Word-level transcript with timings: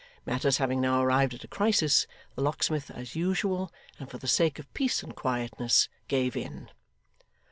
Matters 0.25 0.57
having 0.57 0.81
now 0.81 1.03
arrived 1.03 1.35
at 1.35 1.43
a 1.43 1.47
crisis, 1.47 2.07
the 2.33 2.41
locksmith, 2.41 2.89
as 2.89 3.15
usual, 3.15 3.71
and 3.99 4.09
for 4.09 4.17
the 4.17 4.27
sake 4.27 4.57
of 4.57 4.73
peace 4.73 5.03
and 5.03 5.15
quietness, 5.15 5.89
gave 6.07 6.35
in. 6.35 6.71